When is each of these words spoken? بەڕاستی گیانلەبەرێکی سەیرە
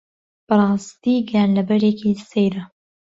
بەڕاستی 0.47 1.15
گیانلەبەرێکی 1.29 2.11
سەیرە 2.29 2.63